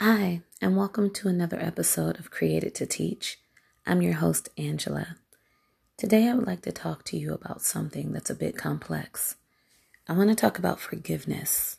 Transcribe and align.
Hi, 0.00 0.42
and 0.60 0.76
welcome 0.76 1.10
to 1.14 1.26
another 1.26 1.58
episode 1.58 2.20
of 2.20 2.30
Created 2.30 2.72
to 2.76 2.86
Teach. 2.86 3.40
I'm 3.84 4.00
your 4.00 4.12
host, 4.12 4.48
Angela. 4.56 5.16
Today, 5.96 6.28
I 6.28 6.34
would 6.34 6.46
like 6.46 6.62
to 6.62 6.70
talk 6.70 7.04
to 7.06 7.16
you 7.18 7.34
about 7.34 7.62
something 7.62 8.12
that's 8.12 8.30
a 8.30 8.36
bit 8.36 8.56
complex. 8.56 9.34
I 10.06 10.12
want 10.12 10.28
to 10.28 10.36
talk 10.36 10.56
about 10.56 10.78
forgiveness. 10.78 11.78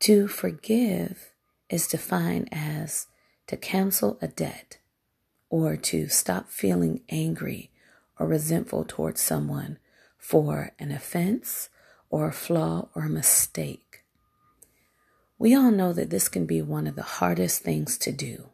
To 0.00 0.28
forgive 0.28 1.32
is 1.70 1.88
defined 1.88 2.50
as 2.52 3.06
to 3.46 3.56
cancel 3.56 4.18
a 4.20 4.28
debt 4.28 4.76
or 5.48 5.78
to 5.78 6.08
stop 6.08 6.50
feeling 6.50 7.00
angry 7.08 7.70
or 8.18 8.26
resentful 8.26 8.84
towards 8.84 9.22
someone 9.22 9.78
for 10.18 10.72
an 10.78 10.92
offense 10.92 11.70
or 12.10 12.28
a 12.28 12.32
flaw 12.32 12.90
or 12.94 13.04
a 13.04 13.08
mistake. 13.08 13.81
We 15.42 15.56
all 15.56 15.72
know 15.72 15.92
that 15.94 16.10
this 16.10 16.28
can 16.28 16.46
be 16.46 16.62
one 16.62 16.86
of 16.86 16.94
the 16.94 17.02
hardest 17.02 17.62
things 17.62 17.98
to 17.98 18.12
do. 18.12 18.50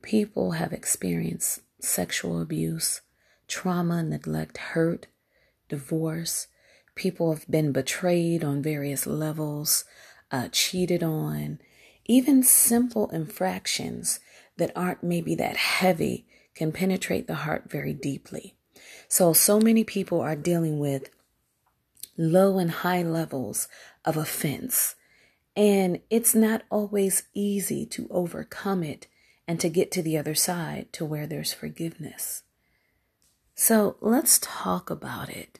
People 0.00 0.52
have 0.52 0.72
experienced 0.72 1.60
sexual 1.78 2.40
abuse, 2.40 3.02
trauma, 3.46 4.02
neglect, 4.02 4.56
hurt, 4.56 5.06
divorce. 5.68 6.46
People 6.94 7.34
have 7.34 7.46
been 7.46 7.72
betrayed 7.72 8.42
on 8.42 8.62
various 8.62 9.06
levels, 9.06 9.84
uh, 10.30 10.48
cheated 10.50 11.02
on. 11.02 11.58
Even 12.06 12.42
simple 12.42 13.10
infractions 13.10 14.18
that 14.56 14.72
aren't 14.74 15.02
maybe 15.02 15.34
that 15.34 15.58
heavy 15.58 16.24
can 16.54 16.72
penetrate 16.72 17.26
the 17.26 17.44
heart 17.44 17.70
very 17.70 17.92
deeply. 17.92 18.54
So, 19.08 19.34
so 19.34 19.60
many 19.60 19.84
people 19.84 20.22
are 20.22 20.36
dealing 20.36 20.78
with 20.78 21.10
low 22.16 22.56
and 22.56 22.70
high 22.70 23.02
levels 23.02 23.68
of 24.06 24.16
offense 24.16 24.94
and 25.56 26.00
it's 26.10 26.34
not 26.34 26.62
always 26.70 27.24
easy 27.34 27.84
to 27.86 28.06
overcome 28.10 28.82
it 28.82 29.06
and 29.46 29.58
to 29.60 29.68
get 29.68 29.90
to 29.92 30.02
the 30.02 30.16
other 30.16 30.34
side 30.34 30.92
to 30.92 31.04
where 31.04 31.26
there's 31.26 31.52
forgiveness. 31.52 32.42
So 33.54 33.96
let's 34.00 34.38
talk 34.40 34.90
about 34.90 35.28
it. 35.28 35.58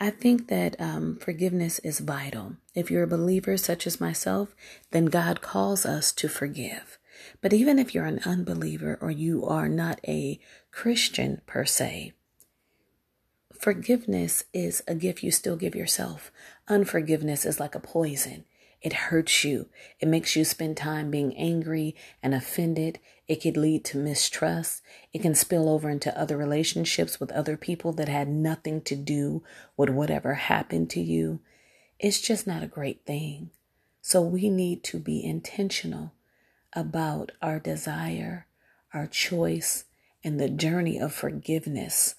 I 0.00 0.10
think 0.10 0.48
that 0.48 0.78
um, 0.80 1.16
forgiveness 1.16 1.78
is 1.78 2.00
vital. 2.00 2.56
If 2.74 2.90
you're 2.90 3.04
a 3.04 3.08
believer 3.08 3.56
such 3.56 3.86
as 3.86 4.00
myself, 4.00 4.54
then 4.90 5.06
God 5.06 5.40
calls 5.40 5.86
us 5.86 6.12
to 6.12 6.28
forgive. 6.28 6.98
But 7.40 7.52
even 7.52 7.78
if 7.78 7.94
you're 7.94 8.04
an 8.04 8.20
unbeliever 8.26 8.98
or 9.00 9.10
you 9.10 9.46
are 9.46 9.68
not 9.68 10.00
a 10.06 10.40
Christian 10.72 11.40
per 11.46 11.64
se, 11.64 12.12
forgiveness 13.58 14.44
is 14.52 14.82
a 14.88 14.94
gift 14.94 15.22
you 15.22 15.30
still 15.30 15.56
give 15.56 15.74
yourself. 15.74 16.32
Unforgiveness 16.68 17.46
is 17.46 17.60
like 17.60 17.74
a 17.74 17.80
poison. 17.80 18.44
It 18.84 18.92
hurts 18.92 19.44
you. 19.44 19.70
It 19.98 20.08
makes 20.08 20.36
you 20.36 20.44
spend 20.44 20.76
time 20.76 21.10
being 21.10 21.34
angry 21.38 21.96
and 22.22 22.34
offended. 22.34 23.00
It 23.26 23.36
could 23.36 23.56
lead 23.56 23.82
to 23.86 23.96
mistrust. 23.96 24.82
It 25.10 25.22
can 25.22 25.34
spill 25.34 25.70
over 25.70 25.88
into 25.88 26.16
other 26.20 26.36
relationships 26.36 27.18
with 27.18 27.32
other 27.32 27.56
people 27.56 27.92
that 27.94 28.10
had 28.10 28.28
nothing 28.28 28.82
to 28.82 28.94
do 28.94 29.42
with 29.74 29.88
whatever 29.88 30.34
happened 30.34 30.90
to 30.90 31.00
you. 31.00 31.40
It's 31.98 32.20
just 32.20 32.46
not 32.46 32.62
a 32.62 32.66
great 32.66 33.06
thing. 33.06 33.48
So 34.02 34.20
we 34.20 34.50
need 34.50 34.84
to 34.84 34.98
be 34.98 35.24
intentional 35.24 36.12
about 36.74 37.32
our 37.40 37.58
desire, 37.58 38.46
our 38.92 39.06
choice, 39.06 39.84
and 40.22 40.38
the 40.38 40.50
journey 40.50 40.98
of 40.98 41.14
forgiveness. 41.14 42.16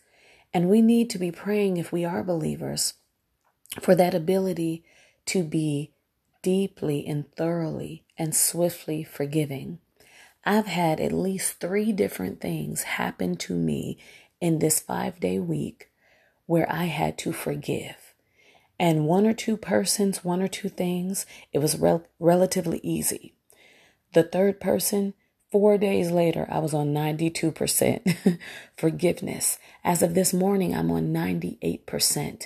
And 0.52 0.68
we 0.68 0.82
need 0.82 1.12
to 1.12 1.20
be 1.20 1.32
praying, 1.32 1.78
if 1.78 1.92
we 1.92 2.04
are 2.04 2.24
believers, 2.24 2.96
for 3.80 3.94
that 3.94 4.16
ability 4.16 4.84
to 5.28 5.44
be 5.44 5.92
deeply 6.46 7.04
and 7.08 7.26
thoroughly 7.36 8.04
and 8.20 8.36
swiftly 8.36 9.04
forgiving. 9.04 9.80
I've 10.44 10.68
had 10.68 11.00
at 11.00 11.12
least 11.12 11.60
three 11.60 11.92
different 11.92 12.40
things 12.40 12.84
happen 12.84 13.36
to 13.38 13.56
me 13.56 13.98
in 14.40 14.60
this 14.60 14.80
five 14.80 15.20
day 15.20 15.40
week 15.40 15.90
where 16.46 16.72
I 16.72 16.84
had 16.84 17.18
to 17.18 17.34
forgive. 17.34 18.14
And 18.80 19.08
one 19.08 19.26
or 19.26 19.34
two 19.34 19.58
persons, 19.58 20.24
one 20.24 20.40
or 20.40 20.48
two 20.48 20.70
things, 20.70 21.26
it 21.52 21.58
was 21.58 21.80
rel- 21.80 22.06
relatively 22.20 22.80
easy. 22.84 23.34
The 24.14 24.22
third 24.22 24.60
person, 24.60 25.16
four 25.52 25.80
days 25.80 26.12
later, 26.12 26.46
I 26.48 26.60
was 26.60 26.76
on 26.76 26.94
92% 26.94 28.38
forgiveness. 28.78 29.58
As 29.84 30.04
of 30.04 30.14
this 30.14 30.32
morning, 30.32 30.76
I'm 30.76 30.92
on 30.92 31.08
98% 31.08 32.46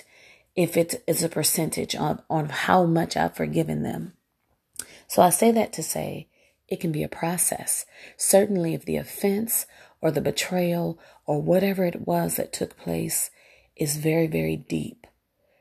if 0.60 0.76
it 0.76 1.02
is 1.06 1.22
a 1.22 1.28
percentage 1.30 1.96
on, 1.96 2.20
on 2.28 2.50
how 2.50 2.84
much 2.84 3.16
I've 3.16 3.34
forgiven 3.34 3.82
them. 3.82 4.12
So 5.08 5.22
I 5.22 5.30
say 5.30 5.50
that 5.52 5.72
to 5.72 5.82
say 5.82 6.28
it 6.68 6.80
can 6.80 6.92
be 6.92 7.02
a 7.02 7.08
process. 7.08 7.86
Certainly, 8.18 8.74
if 8.74 8.84
the 8.84 8.98
offense 8.98 9.64
or 10.02 10.10
the 10.10 10.20
betrayal 10.20 10.98
or 11.24 11.40
whatever 11.40 11.84
it 11.84 12.06
was 12.06 12.36
that 12.36 12.52
took 12.52 12.76
place 12.76 13.30
is 13.74 13.96
very, 13.96 14.26
very 14.26 14.56
deep. 14.56 15.06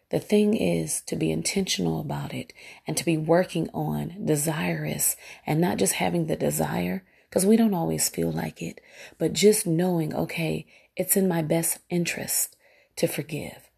The 0.10 0.20
thing 0.20 0.54
is 0.54 1.00
to 1.04 1.16
be 1.16 1.32
intentional 1.32 2.02
about 2.02 2.34
it 2.34 2.52
and 2.86 2.98
to 2.98 3.06
be 3.06 3.16
working 3.16 3.70
on 3.74 4.26
desirous 4.26 5.16
and 5.48 5.62
not 5.62 5.78
just 5.78 5.94
having 5.94 6.28
the 6.28 6.36
desire 6.36 7.06
because 7.30 7.46
we 7.46 7.56
don't 7.56 7.74
always 7.74 8.10
feel 8.10 8.34
like 8.34 8.62
it, 8.62 8.82
but 9.18 9.32
just 9.32 9.66
knowing, 9.66 10.14
okay, 10.14 10.66
it's 10.98 11.16
in 11.16 11.30
my 11.30 11.42
best 11.42 11.78
interest 11.90 12.58
to 12.98 13.08
forgive. 13.08 13.69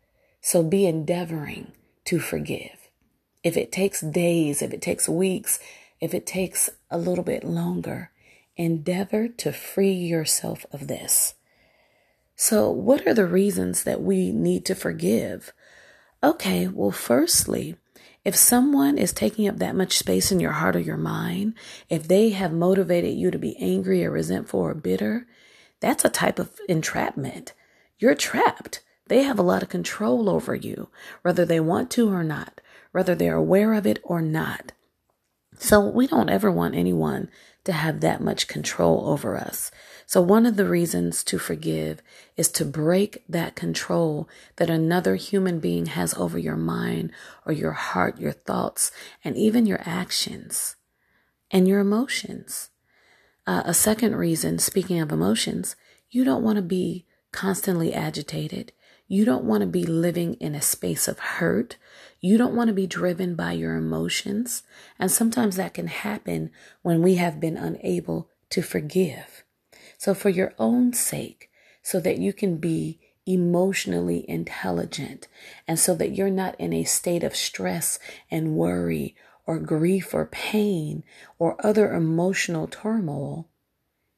So 0.41 0.63
be 0.63 0.85
endeavoring 0.85 1.71
to 2.05 2.19
forgive. 2.19 2.89
If 3.43 3.55
it 3.55 3.71
takes 3.71 4.01
days, 4.01 4.61
if 4.61 4.73
it 4.73 4.81
takes 4.81 5.07
weeks, 5.07 5.59
if 5.99 6.13
it 6.13 6.25
takes 6.25 6.69
a 6.89 6.97
little 6.97 7.23
bit 7.23 7.43
longer, 7.43 8.11
endeavor 8.57 9.27
to 9.27 9.53
free 9.53 9.93
yourself 9.93 10.65
of 10.71 10.87
this. 10.87 11.35
So, 12.35 12.71
what 12.71 13.05
are 13.05 13.13
the 13.13 13.27
reasons 13.27 13.83
that 13.83 14.01
we 14.01 14.31
need 14.31 14.65
to 14.65 14.75
forgive? 14.75 15.53
Okay, 16.23 16.67
well, 16.67 16.91
firstly, 16.91 17.75
if 18.23 18.35
someone 18.35 18.97
is 18.97 19.13
taking 19.13 19.47
up 19.47 19.57
that 19.57 19.75
much 19.75 19.97
space 19.97 20.31
in 20.31 20.39
your 20.39 20.51
heart 20.53 20.75
or 20.75 20.79
your 20.79 20.97
mind, 20.97 21.53
if 21.89 22.07
they 22.07 22.29
have 22.29 22.51
motivated 22.51 23.15
you 23.15 23.31
to 23.31 23.39
be 23.39 23.57
angry 23.57 24.03
or 24.05 24.11
resentful 24.11 24.59
or 24.59 24.73
bitter, 24.73 25.27
that's 25.79 26.05
a 26.05 26.09
type 26.09 26.39
of 26.39 26.51
entrapment. 26.67 27.53
You're 27.99 28.15
trapped. 28.15 28.81
They 29.07 29.23
have 29.23 29.39
a 29.39 29.43
lot 29.43 29.63
of 29.63 29.69
control 29.69 30.29
over 30.29 30.55
you, 30.55 30.89
whether 31.21 31.45
they 31.45 31.59
want 31.59 31.91
to 31.91 32.09
or 32.09 32.23
not, 32.23 32.61
whether 32.91 33.15
they're 33.15 33.35
aware 33.35 33.73
of 33.73 33.85
it 33.85 33.99
or 34.03 34.21
not. 34.21 34.71
So 35.57 35.79
we 35.79 36.07
don't 36.07 36.29
ever 36.29 36.51
want 36.51 36.75
anyone 36.75 37.29
to 37.65 37.73
have 37.73 37.99
that 37.99 38.21
much 38.21 38.47
control 38.47 39.07
over 39.07 39.37
us. 39.37 39.69
So 40.07 40.21
one 40.21 40.45
of 40.45 40.57
the 40.57 40.65
reasons 40.65 41.23
to 41.25 41.37
forgive 41.37 42.01
is 42.35 42.49
to 42.49 42.65
break 42.65 43.23
that 43.29 43.55
control 43.55 44.27
that 44.55 44.69
another 44.69 45.15
human 45.15 45.59
being 45.59 45.85
has 45.85 46.13
over 46.15 46.39
your 46.39 46.57
mind 46.57 47.11
or 47.45 47.53
your 47.53 47.73
heart, 47.73 48.19
your 48.19 48.31
thoughts, 48.31 48.91
and 49.23 49.35
even 49.35 49.65
your 49.65 49.81
actions 49.85 50.75
and 51.51 51.67
your 51.67 51.79
emotions. 51.79 52.69
Uh, 53.45 53.61
a 53.65 53.73
second 53.73 54.15
reason, 54.15 54.57
speaking 54.57 54.99
of 54.99 55.11
emotions, 55.11 55.75
you 56.09 56.23
don't 56.23 56.43
want 56.43 56.55
to 56.55 56.61
be 56.61 57.05
constantly 57.31 57.93
agitated. 57.93 58.71
You 59.11 59.25
don't 59.25 59.43
want 59.43 59.59
to 59.59 59.67
be 59.67 59.83
living 59.83 60.35
in 60.35 60.55
a 60.55 60.61
space 60.61 61.09
of 61.09 61.19
hurt. 61.19 61.75
You 62.21 62.37
don't 62.37 62.55
want 62.55 62.69
to 62.69 62.73
be 62.73 62.87
driven 62.87 63.35
by 63.35 63.51
your 63.51 63.75
emotions. 63.75 64.63
And 64.97 65.11
sometimes 65.11 65.57
that 65.57 65.73
can 65.73 65.87
happen 65.87 66.49
when 66.81 67.01
we 67.01 67.15
have 67.15 67.37
been 67.37 67.57
unable 67.57 68.29
to 68.51 68.61
forgive. 68.61 69.43
So, 69.97 70.13
for 70.13 70.29
your 70.29 70.53
own 70.57 70.93
sake, 70.93 71.49
so 71.83 71.99
that 71.99 72.19
you 72.19 72.31
can 72.31 72.55
be 72.55 73.01
emotionally 73.25 74.23
intelligent 74.29 75.27
and 75.67 75.77
so 75.77 75.93
that 75.95 76.15
you're 76.15 76.29
not 76.29 76.57
in 76.57 76.71
a 76.71 76.85
state 76.85 77.25
of 77.25 77.35
stress 77.35 77.99
and 78.31 78.55
worry 78.55 79.13
or 79.45 79.59
grief 79.59 80.13
or 80.13 80.25
pain 80.25 81.03
or 81.37 81.57
other 81.59 81.93
emotional 81.93 82.65
turmoil, 82.65 83.49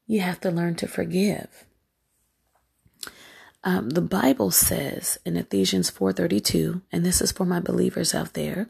you 0.06 0.20
have 0.20 0.40
to 0.42 0.52
learn 0.52 0.76
to 0.76 0.86
forgive. 0.86 1.64
Um, 3.66 3.90
the 3.90 4.02
Bible 4.02 4.50
says 4.50 5.18
in 5.24 5.38
Ephesians 5.38 5.90
4:32, 5.90 6.82
and 6.92 7.04
this 7.04 7.22
is 7.22 7.32
for 7.32 7.46
my 7.46 7.60
believers 7.60 8.14
out 8.14 8.34
there, 8.34 8.68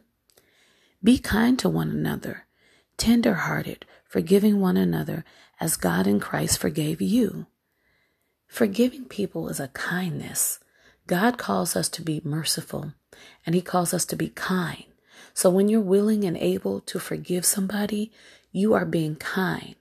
be 1.03 1.19
kind 1.19 1.59
to 1.59 1.67
one 1.67 1.91
another, 1.91 2.47
tender-hearted, 2.95 3.85
forgiving 4.07 4.61
one 4.61 4.77
another 4.77 5.25
as 5.59 5.75
God 5.75 6.07
in 6.07 6.21
Christ 6.21 6.59
forgave 6.59 7.01
you. 7.01 7.45
Forgiving 8.47 9.03
people 9.03 9.49
is 9.49 9.59
a 9.59 9.67
kindness. 9.67 10.59
God 11.07 11.37
calls 11.37 11.75
us 11.75 11.89
to 11.89 12.01
be 12.01 12.21
merciful, 12.23 12.93
and 13.45 13.53
he 13.53 13.61
calls 13.61 13.93
us 13.93 14.05
to 14.05 14.15
be 14.15 14.29
kind. 14.29 14.85
So 15.33 15.49
when 15.49 15.67
you're 15.67 15.81
willing 15.81 16.23
and 16.23 16.37
able 16.37 16.79
to 16.81 16.99
forgive 16.99 17.45
somebody, 17.45 18.13
you 18.53 18.73
are 18.73 18.85
being 18.85 19.17
kind. 19.17 19.75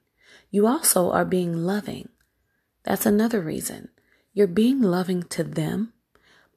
You 0.50 0.67
also 0.67 1.12
are 1.12 1.25
being 1.25 1.64
loving. 1.64 2.08
That's 2.82 3.06
another 3.06 3.40
reason. 3.40 3.90
You're 4.34 4.48
being 4.48 4.82
loving 4.82 5.22
to 5.31 5.44
them, 5.44 5.92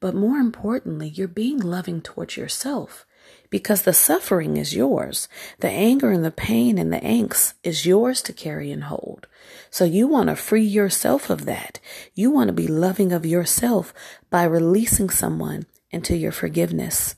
but 0.00 0.14
more 0.14 0.38
importantly, 0.38 1.08
you're 1.08 1.28
being 1.28 1.58
loving 1.58 2.02
towards 2.02 2.36
yourself 2.36 3.06
because 3.50 3.82
the 3.82 3.92
suffering 3.92 4.56
is 4.56 4.74
yours. 4.74 5.28
The 5.60 5.70
anger 5.70 6.10
and 6.10 6.24
the 6.24 6.32
pain 6.32 6.76
and 6.76 6.92
the 6.92 6.98
angst 6.98 7.54
is 7.62 7.86
yours 7.86 8.20
to 8.22 8.32
carry 8.32 8.72
and 8.72 8.84
hold. 8.84 9.28
So 9.70 9.84
you 9.84 10.08
want 10.08 10.28
to 10.28 10.34
free 10.34 10.64
yourself 10.64 11.30
of 11.30 11.44
that. 11.46 11.78
You 12.14 12.32
want 12.32 12.48
to 12.48 12.52
be 12.52 12.66
loving 12.66 13.12
of 13.12 13.24
yourself 13.24 13.94
by 14.28 14.42
releasing 14.42 15.08
someone 15.08 15.66
into 15.90 16.16
your 16.16 16.32
forgiveness. 16.32 17.14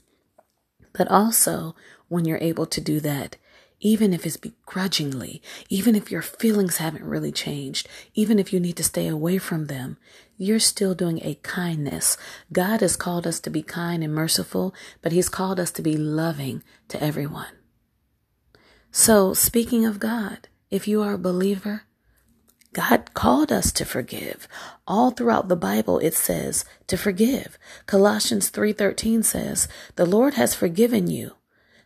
But 0.93 1.09
also, 1.09 1.75
when 2.09 2.27
you're 2.27 2.39
able 2.39 2.67
to 2.67 2.81
do 2.83 3.01
that, 3.01 3.37
even 3.81 4.13
if 4.13 4.27
it's 4.27 4.37
begrudgingly, 4.37 5.43
even 5.69 5.95
if 5.95 6.11
your 6.11 6.23
feelings 6.23 6.77
haven't 6.77 7.05
really 7.05 7.33
changed, 7.33 7.89
even 8.15 8.39
if 8.39 8.53
you 8.53 8.61
need 8.61 8.77
to 8.77 8.85
stay 8.85 9.09
away 9.09 9.39
from 9.39 9.67
them, 9.67 9.97
you're 10.37 10.59
still 10.59 10.95
doing 10.95 11.21
a 11.23 11.39
kindness. 11.43 12.17
God 12.53 12.81
has 12.81 12.97
called 12.97 13.27
us 13.27 13.41
to 13.41 13.51
be 13.51 13.63
kind 13.63 14.05
and 14.05 14.15
merciful, 14.15 14.75
but 15.03 15.13
He's 15.13 15.29
called 15.29 15.59
us 15.59 15.71
to 15.73 15.83
be 15.83 15.97
loving 15.97 16.63
to 16.89 17.03
everyone. 17.03 17.55
So, 18.93 19.35
speaking 19.35 19.87
of 19.87 19.99
God, 19.99 20.49
if 20.71 20.87
you 20.87 21.03
are 21.03 21.15
a 21.15 21.19
believer, 21.19 21.85
God 22.73 23.15
called 23.15 23.51
us 23.51 23.73
to 23.73 23.85
forgive. 23.85 24.47
All 24.87 25.11
throughout 25.11 25.49
the 25.49 25.57
Bible 25.57 25.99
it 25.99 26.15
says 26.15 26.65
to 26.87 26.97
forgive. 26.97 27.59
Colossians 27.87 28.49
3:13 28.49 29.23
says, 29.23 29.67
"The 29.97 30.07
Lord 30.07 30.35
has 30.35 30.55
forgiven 30.55 31.09
you, 31.09 31.33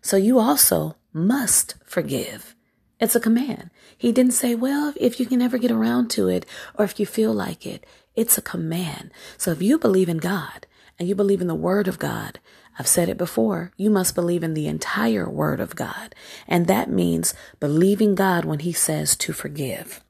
so 0.03 0.17
you 0.17 0.39
also 0.39 0.97
must 1.15 1.77
forgive. 1.87 2.55
It's 3.01 3.15
a 3.15 3.21
command. 3.21 3.71
He 3.97 4.13
didn't 4.13 4.33
say, 4.33 4.55
well, 4.55 4.93
if 4.97 5.19
you 5.19 5.27
can 5.27 5.41
ever 5.41 5.59
get 5.59 5.71
around 5.71 6.11
to 6.11 6.29
it 6.29 6.45
or 6.75 6.85
if 6.85 7.01
you 7.01 7.07
feel 7.07 7.33
like 7.33 7.67
it. 7.67 7.87
It's 8.15 8.39
a 8.39 8.43
command. 8.43 9.11
So 9.37 9.51
if 9.51 9.63
you 9.63 9.79
believe 9.79 10.09
in 10.09 10.19
God 10.19 10.67
and 10.99 11.09
you 11.09 11.15
believe 11.15 11.41
in 11.41 11.49
the 11.49 11.55
word 11.55 11.89
of 11.89 11.99
God, 11.99 12.39
I've 12.79 12.87
said 12.87 13.09
it 13.09 13.17
before, 13.17 13.73
you 13.77 13.91
must 13.91 14.15
believe 14.15 14.43
in 14.43 14.55
the 14.55 14.67
entire 14.67 15.29
word 15.29 15.61
of 15.61 15.77
God. 15.77 16.15
And 16.49 16.67
that 16.67 16.91
means 16.91 17.35
believing 17.61 18.15
God 18.15 18.45
when 18.45 18.61
he 18.61 18.73
says 18.73 19.17
to 19.17 19.33
forgive. 19.33 20.03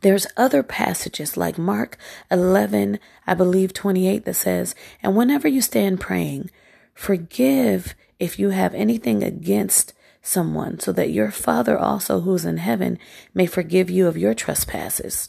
There's 0.00 0.26
other 0.36 0.62
passages 0.62 1.36
like 1.36 1.58
Mark 1.58 1.96
11, 2.30 2.98
I 3.26 3.34
believe 3.34 3.72
28 3.72 4.24
that 4.24 4.34
says, 4.34 4.74
and 5.02 5.16
whenever 5.16 5.46
you 5.46 5.62
stand 5.62 6.00
praying, 6.00 6.50
forgive 6.94 7.94
if 8.22 8.38
you 8.38 8.50
have 8.50 8.72
anything 8.72 9.24
against 9.24 9.92
someone, 10.22 10.78
so 10.78 10.92
that 10.92 11.10
your 11.10 11.32
Father 11.32 11.76
also 11.76 12.20
who's 12.20 12.44
in 12.44 12.58
heaven 12.58 12.96
may 13.34 13.46
forgive 13.46 13.90
you 13.90 14.06
of 14.06 14.16
your 14.16 14.32
trespasses. 14.32 15.28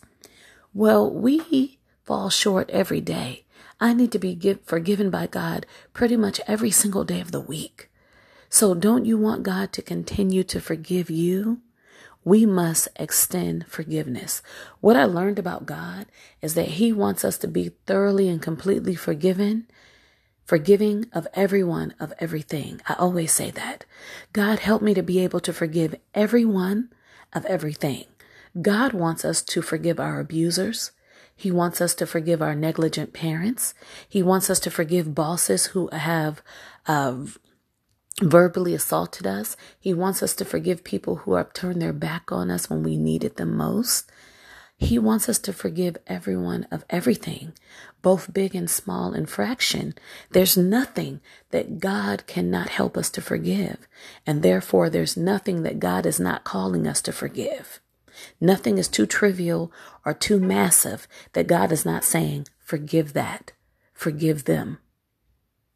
Well, 0.76 1.12
we 1.12 1.80
fall 2.04 2.30
short 2.30 2.70
every 2.70 3.02
day. 3.02 3.46
I 3.82 3.96
need 3.96 4.12
to 4.12 4.20
be 4.20 4.36
give, 4.36 4.62
forgiven 4.64 5.10
by 5.10 5.26
God 5.26 5.66
pretty 5.94 6.16
much 6.16 6.40
every 6.46 6.70
single 6.70 7.04
day 7.04 7.20
of 7.20 7.32
the 7.32 7.42
week. 7.42 7.90
So 8.48 8.76
don't 8.76 9.06
you 9.06 9.18
want 9.18 9.42
God 9.42 9.74
to 9.74 9.82
continue 9.82 10.44
to 10.44 10.62
forgive 10.62 11.10
you? 11.10 11.62
We 12.24 12.46
must 12.46 12.90
extend 12.96 13.66
forgiveness. 13.66 14.44
What 14.82 14.96
I 14.96 15.06
learned 15.06 15.40
about 15.40 15.66
God 15.66 16.06
is 16.44 16.54
that 16.54 16.78
He 16.78 16.94
wants 16.94 17.26
us 17.26 17.40
to 17.40 17.48
be 17.48 17.72
thoroughly 17.88 18.30
and 18.30 18.40
completely 18.40 18.94
forgiven 18.94 19.66
forgiving 20.46 21.06
of 21.14 21.28
everyone 21.34 21.94
of 22.00 22.14
everything. 22.20 22.82
I 22.88 22.94
always 22.94 23.32
say 23.32 23.52
that. 23.52 23.86
God 24.34 24.60
help 24.60 24.82
me 24.82 24.94
to 24.94 25.04
be 25.04 25.20
able 25.20 25.40
to 25.42 25.54
forgive 25.54 25.96
everyone 26.14 26.90
of 27.34 27.46
everything. 27.46 28.06
God 28.62 28.94
wants 28.94 29.26
us 29.26 29.42
to 29.42 29.62
forgive 29.62 30.00
our 30.00 30.20
abusers. 30.20 30.92
He 31.36 31.52
wants 31.52 31.82
us 31.82 31.96
to 31.96 32.06
forgive 32.06 32.42
our 32.42 32.56
negligent 32.56 33.14
parents. 33.14 33.74
He 34.08 34.22
wants 34.22 34.50
us 34.50 34.60
to 34.62 34.72
forgive 34.72 35.16
bosses 35.16 35.68
who 35.68 35.90
have 35.92 36.42
uh, 36.86 37.26
verbally 38.22 38.76
assaulted 38.76 39.26
us. 39.26 39.58
He 39.80 39.94
wants 39.94 40.22
us 40.22 40.36
to 40.36 40.46
forgive 40.46 40.84
people 40.84 41.18
who 41.18 41.34
have 41.34 41.54
turned 41.54 41.82
their 41.82 41.94
back 41.94 42.32
on 42.32 42.52
us 42.52 42.70
when 42.70 42.84
we 42.84 42.98
needed 42.98 43.38
them 43.38 43.58
most. 43.58 44.12
He 44.84 45.00
wants 45.00 45.30
us 45.30 45.40
to 45.40 45.54
forgive 45.54 45.96
everyone 46.08 46.68
of 46.70 46.84
everything, 46.90 47.54
both 48.02 48.34
big 48.34 48.54
and 48.54 48.70
small 48.70 49.14
infraction. 49.14 49.96
There's 50.32 50.58
nothing 50.58 51.22
that 51.52 51.80
God 51.80 52.28
cannot 52.28 52.68
help 52.68 52.98
us 52.98 53.10
to 53.12 53.22
forgive. 53.22 53.88
And 54.28 54.44
therefore, 54.44 54.90
there's 54.90 55.16
nothing 55.16 55.64
that 55.64 55.80
God 55.80 56.06
is 56.06 56.20
not 56.20 56.44
calling 56.44 56.86
us 56.86 57.02
to 57.04 57.14
forgive. 57.14 57.80
Nothing 58.42 58.78
is 58.78 58.90
too 58.90 59.06
trivial 59.06 59.72
or 60.06 60.14
too 60.14 60.38
massive 60.38 61.08
that 61.32 61.48
God 61.48 61.72
is 61.72 61.86
not 61.86 62.04
saying, 62.04 62.48
forgive 62.60 63.14
that, 63.14 63.54
forgive 63.94 64.44
them. 64.44 64.80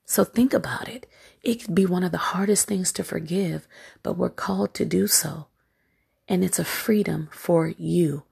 So 0.05 0.25
think 0.25 0.53
about 0.53 0.89
it. 0.89 1.07
It 1.41 1.63
could 1.63 1.73
be 1.73 1.85
one 1.85 2.03
of 2.03 2.11
the 2.11 2.17
hardest 2.17 2.67
things 2.67 2.91
to 2.91 3.05
forgive, 3.05 3.69
but 4.03 4.17
we're 4.17 4.29
called 4.29 4.73
to 4.73 4.85
do 4.85 5.07
so. 5.07 5.47
And 6.27 6.43
it's 6.43 6.59
a 6.59 6.65
freedom 6.65 7.29
for 7.31 7.69
you 7.77 8.23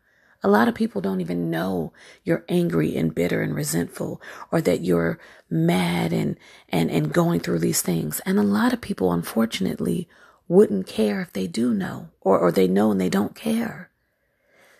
a 0.45 0.47
lot 0.47 0.67
of 0.67 0.75
people 0.75 1.01
don't 1.01 1.21
even 1.21 1.49
know 1.49 1.91
you're 2.23 2.45
angry 2.47 2.95
and 2.95 3.15
bitter 3.15 3.41
and 3.41 3.55
resentful 3.55 4.21
or 4.51 4.61
that 4.61 4.81
you're 4.81 5.17
mad 5.49 6.13
and, 6.13 6.37
and, 6.69 6.91
and 6.91 7.11
going 7.11 7.39
through 7.39 7.57
these 7.57 7.81
things. 7.81 8.19
And 8.27 8.37
a 8.37 8.43
lot 8.43 8.71
of 8.71 8.79
people, 8.79 9.11
unfortunately, 9.11 10.07
wouldn't 10.47 10.85
care 10.85 11.19
if 11.19 11.33
they 11.33 11.47
do 11.47 11.73
know 11.73 12.09
or, 12.21 12.37
or 12.37 12.51
they 12.51 12.67
know 12.67 12.91
and 12.91 13.01
they 13.01 13.09
don't 13.09 13.33
care. 13.33 13.89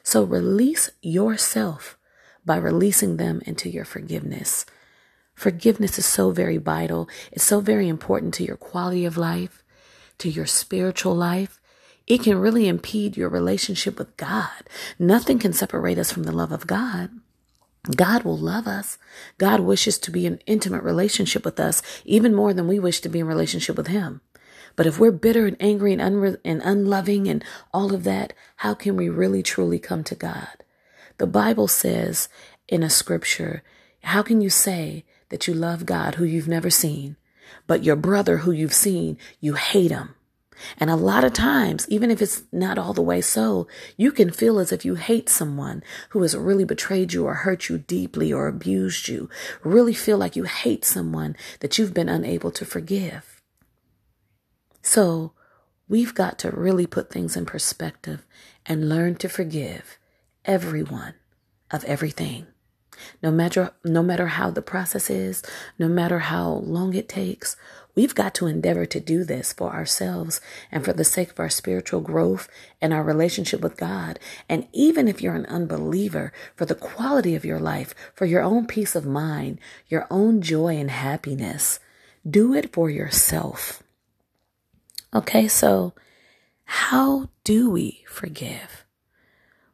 So 0.03 0.23
release 0.23 0.91
yourself 1.01 1.97
by 2.45 2.57
releasing 2.57 3.17
them 3.17 3.41
into 3.47 3.67
your 3.67 3.85
forgiveness. 3.85 4.67
Forgiveness 5.33 5.97
is 5.97 6.05
so 6.05 6.29
very 6.29 6.57
vital. 6.57 7.09
It's 7.31 7.43
so 7.43 7.59
very 7.59 7.87
important 7.87 8.35
to 8.35 8.43
your 8.43 8.55
quality 8.55 9.03
of 9.03 9.17
life, 9.17 9.63
to 10.19 10.29
your 10.29 10.45
spiritual 10.45 11.15
life, 11.15 11.59
it 12.07 12.21
can 12.21 12.37
really 12.37 12.67
impede 12.67 13.17
your 13.17 13.29
relationship 13.29 13.97
with 13.97 14.15
God. 14.17 14.63
Nothing 14.99 15.39
can 15.39 15.53
separate 15.53 15.97
us 15.97 16.11
from 16.11 16.23
the 16.23 16.31
love 16.31 16.51
of 16.51 16.67
God. 16.67 17.09
God 17.95 18.23
will 18.23 18.37
love 18.37 18.67
us. 18.67 18.97
God 19.37 19.59
wishes 19.59 19.97
to 19.99 20.11
be 20.11 20.25
in 20.25 20.39
intimate 20.45 20.83
relationship 20.83 21.45
with 21.45 21.59
us 21.59 21.81
even 22.03 22.33
more 22.33 22.53
than 22.53 22.67
we 22.67 22.79
wish 22.79 22.99
to 23.01 23.09
be 23.09 23.19
in 23.19 23.27
relationship 23.27 23.77
with 23.77 23.87
him. 23.87 24.21
But 24.75 24.87
if 24.87 24.99
we're 24.99 25.11
bitter 25.11 25.45
and 25.45 25.57
angry 25.59 25.93
and, 25.93 26.01
unre- 26.01 26.37
and 26.43 26.61
unloving 26.63 27.27
and 27.27 27.43
all 27.73 27.93
of 27.93 28.03
that, 28.03 28.33
how 28.57 28.73
can 28.73 28.95
we 28.95 29.07
really 29.07 29.41
truly 29.41 29.79
come 29.79 30.03
to 30.05 30.15
God? 30.15 30.63
The 31.17 31.27
Bible 31.27 31.67
says 31.67 32.27
in 32.67 32.83
a 32.83 32.89
scripture, 32.89 33.63
how 34.03 34.21
can 34.21 34.41
you 34.41 34.49
say 34.49 35.05
that 35.29 35.47
you 35.47 35.53
love 35.53 35.85
God 35.85 36.15
who 36.15 36.25
you've 36.25 36.47
never 36.47 36.69
seen, 36.69 37.15
but 37.67 37.83
your 37.83 37.95
brother 37.95 38.37
who 38.37 38.51
you've 38.51 38.73
seen, 38.73 39.17
you 39.39 39.53
hate 39.53 39.91
him? 39.91 40.14
And 40.77 40.89
a 40.89 40.95
lot 40.95 41.23
of 41.23 41.33
times, 41.33 41.85
even 41.89 42.11
if 42.11 42.21
it's 42.21 42.43
not 42.51 42.77
all 42.77 42.93
the 42.93 43.01
way 43.01 43.21
so, 43.21 43.67
you 43.97 44.11
can 44.11 44.31
feel 44.31 44.59
as 44.59 44.71
if 44.71 44.85
you 44.85 44.95
hate 44.95 45.29
someone 45.29 45.83
who 46.09 46.21
has 46.21 46.35
really 46.35 46.65
betrayed 46.65 47.13
you 47.13 47.25
or 47.25 47.33
hurt 47.33 47.69
you 47.69 47.77
deeply 47.77 48.31
or 48.31 48.47
abused 48.47 49.07
you. 49.07 49.29
Really 49.63 49.93
feel 49.93 50.17
like 50.17 50.35
you 50.35 50.43
hate 50.43 50.85
someone 50.85 51.35
that 51.59 51.77
you've 51.77 51.93
been 51.93 52.09
unable 52.09 52.51
to 52.51 52.65
forgive. 52.65 53.41
So 54.81 55.33
we've 55.87 56.13
got 56.13 56.39
to 56.39 56.51
really 56.51 56.87
put 56.87 57.11
things 57.11 57.35
in 57.35 57.45
perspective 57.45 58.25
and 58.65 58.89
learn 58.89 59.15
to 59.15 59.29
forgive 59.29 59.97
everyone 60.45 61.15
of 61.71 61.83
everything. 61.85 62.47
No 63.21 63.29
matter, 63.31 63.71
no 63.83 64.01
matter 64.01 64.27
how 64.27 64.51
the 64.51 64.61
process 64.61 65.09
is, 65.09 65.43
no 65.77 65.87
matter 65.87 66.19
how 66.19 66.49
long 66.49 66.93
it 66.93 67.09
takes, 67.09 67.57
We've 67.95 68.13
got 68.13 68.33
to 68.35 68.47
endeavor 68.47 68.85
to 68.85 68.99
do 68.99 69.23
this 69.23 69.53
for 69.53 69.71
ourselves 69.71 70.41
and 70.69 70.83
for 70.83 70.91
the 70.91 71.05
sake 71.05 71.31
of 71.31 71.39
our 71.39 71.49
spiritual 71.49 72.01
growth 72.01 72.49
and 72.81 72.93
our 72.93 73.03
relationship 73.03 73.61
with 73.61 73.77
God. 73.77 74.19
And 74.49 74.67
even 74.73 75.07
if 75.07 75.21
you're 75.21 75.35
an 75.35 75.45
unbeliever, 75.45 76.33
for 76.55 76.65
the 76.65 76.75
quality 76.75 77.35
of 77.35 77.45
your 77.45 77.59
life, 77.59 77.95
for 78.13 78.25
your 78.25 78.41
own 78.41 78.67
peace 78.67 78.95
of 78.95 79.05
mind, 79.05 79.59
your 79.87 80.05
own 80.11 80.41
joy 80.41 80.75
and 80.75 80.91
happiness, 80.91 81.79
do 82.29 82.53
it 82.53 82.73
for 82.73 82.89
yourself. 82.89 83.81
Okay, 85.13 85.47
so 85.47 85.93
how 86.65 87.29
do 87.45 87.69
we 87.69 88.03
forgive? 88.09 88.85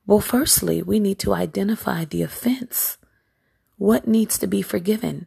Well, 0.05 0.19
firstly, 0.19 0.83
we 0.83 0.99
need 0.99 1.17
to 1.19 1.33
identify 1.33 2.05
the 2.05 2.21
offense. 2.21 2.97
What 3.77 4.07
needs 4.07 4.37
to 4.37 4.45
be 4.45 4.61
forgiven? 4.61 5.25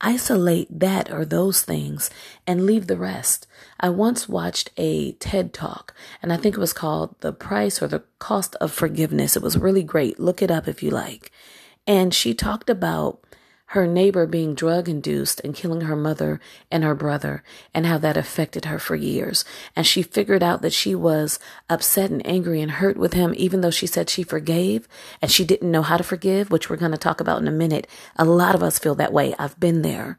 Isolate 0.00 0.78
that 0.78 1.10
or 1.10 1.24
those 1.24 1.62
things 1.62 2.10
and 2.46 2.66
leave 2.66 2.86
the 2.86 2.98
rest. 2.98 3.46
I 3.80 3.88
once 3.88 4.28
watched 4.28 4.70
a 4.76 5.12
TED 5.12 5.54
talk 5.54 5.94
and 6.22 6.32
I 6.32 6.36
think 6.36 6.54
it 6.54 6.60
was 6.60 6.74
called 6.74 7.14
The 7.20 7.32
Price 7.32 7.80
or 7.80 7.88
the 7.88 8.02
Cost 8.18 8.56
of 8.56 8.72
Forgiveness. 8.72 9.36
It 9.36 9.42
was 9.42 9.56
really 9.56 9.82
great. 9.82 10.20
Look 10.20 10.42
it 10.42 10.50
up 10.50 10.68
if 10.68 10.82
you 10.82 10.90
like. 10.90 11.32
And 11.86 12.12
she 12.12 12.34
talked 12.34 12.68
about 12.68 13.25
her 13.70 13.86
neighbor 13.86 14.26
being 14.26 14.54
drug 14.54 14.88
induced 14.88 15.40
and 15.40 15.54
killing 15.54 15.82
her 15.82 15.96
mother 15.96 16.40
and 16.70 16.84
her 16.84 16.94
brother 16.94 17.42
and 17.74 17.84
how 17.84 17.98
that 17.98 18.16
affected 18.16 18.66
her 18.66 18.78
for 18.78 18.94
years. 18.94 19.44
And 19.74 19.84
she 19.84 20.02
figured 20.02 20.42
out 20.42 20.62
that 20.62 20.72
she 20.72 20.94
was 20.94 21.40
upset 21.68 22.10
and 22.10 22.24
angry 22.24 22.62
and 22.62 22.70
hurt 22.72 22.96
with 22.96 23.14
him, 23.14 23.34
even 23.36 23.62
though 23.62 23.70
she 23.70 23.88
said 23.88 24.08
she 24.08 24.22
forgave 24.22 24.86
and 25.20 25.32
she 25.32 25.44
didn't 25.44 25.70
know 25.70 25.82
how 25.82 25.96
to 25.96 26.04
forgive, 26.04 26.50
which 26.50 26.70
we're 26.70 26.76
going 26.76 26.92
to 26.92 26.98
talk 26.98 27.20
about 27.20 27.40
in 27.40 27.48
a 27.48 27.52
minute. 27.52 27.88
A 28.16 28.24
lot 28.24 28.54
of 28.54 28.62
us 28.62 28.78
feel 28.78 28.94
that 28.96 29.12
way. 29.12 29.34
I've 29.36 29.58
been 29.58 29.82
there. 29.82 30.18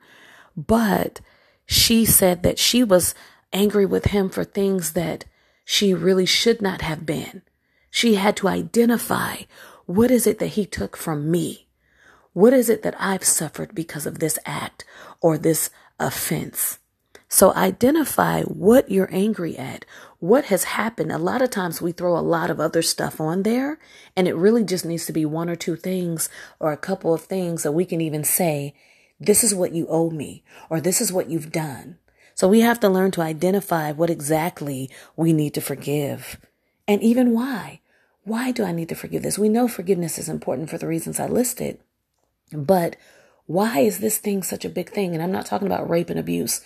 But 0.57 1.21
she 1.65 2.03
said 2.03 2.43
that 2.43 2.59
she 2.59 2.83
was 2.83 3.15
angry 3.53 3.85
with 3.85 4.05
him 4.05 4.29
for 4.29 4.43
things 4.43 4.91
that 4.91 5.23
she 5.63 5.93
really 5.93 6.25
should 6.25 6.61
not 6.61 6.81
have 6.81 7.05
been. 7.05 7.43
She 7.89 8.15
had 8.15 8.35
to 8.37 8.49
identify 8.49 9.43
what 9.85 10.11
is 10.11 10.27
it 10.27 10.39
that 10.39 10.47
he 10.47 10.65
took 10.65 10.97
from 10.97 11.31
me? 11.31 11.66
What 12.37 12.53
is 12.53 12.69
it 12.69 12.83
that 12.83 12.93
I've 12.99 13.23
suffered 13.23 13.73
because 13.73 14.05
of 14.05 14.19
this 14.19 14.37
act 14.45 14.85
or 15.21 15.39
this 15.39 15.71
offense? 15.99 16.77
So 17.27 17.51
identify 17.55 18.43
what 18.43 18.91
you're 18.91 19.09
angry 19.11 19.57
at. 19.57 19.85
What 20.19 20.45
has 20.45 20.65
happened? 20.65 21.11
A 21.11 21.17
lot 21.17 21.41
of 21.41 21.49
times 21.49 21.81
we 21.81 21.91
throw 21.91 22.15
a 22.15 22.21
lot 22.21 22.51
of 22.51 22.59
other 22.59 22.83
stuff 22.83 23.19
on 23.19 23.41
there 23.41 23.79
and 24.15 24.27
it 24.27 24.35
really 24.35 24.63
just 24.63 24.85
needs 24.85 25.07
to 25.07 25.11
be 25.11 25.25
one 25.25 25.49
or 25.49 25.55
two 25.55 25.75
things 25.75 26.29
or 26.59 26.71
a 26.71 26.77
couple 26.77 27.11
of 27.11 27.21
things 27.21 27.63
that 27.63 27.71
we 27.71 27.85
can 27.85 28.01
even 28.01 28.23
say, 28.23 28.75
this 29.19 29.43
is 29.43 29.55
what 29.55 29.73
you 29.73 29.87
owe 29.89 30.11
me 30.11 30.43
or 30.69 30.79
this 30.79 31.01
is 31.01 31.11
what 31.11 31.31
you've 31.31 31.51
done. 31.51 31.97
So 32.35 32.47
we 32.47 32.61
have 32.61 32.79
to 32.81 32.87
learn 32.87 33.09
to 33.13 33.21
identify 33.21 33.91
what 33.93 34.11
exactly 34.11 34.91
we 35.15 35.33
need 35.33 35.55
to 35.55 35.61
forgive 35.61 36.37
and 36.87 37.01
even 37.01 37.31
why. 37.31 37.81
Why 38.25 38.51
do 38.51 38.63
I 38.63 38.73
need 38.73 38.89
to 38.89 38.95
forgive 38.95 39.23
this? 39.23 39.39
We 39.39 39.49
know 39.49 39.67
forgiveness 39.67 40.19
is 40.19 40.29
important 40.29 40.69
for 40.69 40.77
the 40.77 40.85
reasons 40.85 41.19
I 41.19 41.25
listed, 41.25 41.79
but 42.51 42.95
why 43.45 43.79
is 43.79 43.99
this 43.99 44.17
thing 44.17 44.43
such 44.43 44.65
a 44.65 44.69
big 44.69 44.89
thing? 44.89 45.13
And 45.13 45.23
I'm 45.23 45.31
not 45.31 45.45
talking 45.45 45.67
about 45.67 45.89
rape 45.89 46.09
and 46.09 46.19
abuse. 46.19 46.61